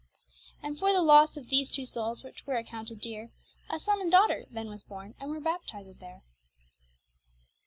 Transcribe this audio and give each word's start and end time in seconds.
And 0.63 0.79
for 0.79 0.91
the 0.91 0.99
losse 1.03 1.37
of 1.37 1.47
these 1.49 1.69
two 1.69 1.85
soules, 1.85 2.23
which 2.23 2.47
were 2.47 2.55
accounted 2.55 3.01
deere, 3.01 3.29
A 3.69 3.77
son 3.79 4.01
and 4.01 4.09
daughter 4.11 4.45
then 4.49 4.67
was 4.67 4.81
borne, 4.81 5.13
and 5.19 5.29
were 5.29 5.39
baptizèd 5.39 5.99
there. 5.99 6.23